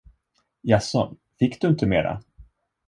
Jaså, 0.63 1.15
fick 1.39 1.61
du 1.61 1.67
inte 1.67 1.85
mera? 1.87 2.23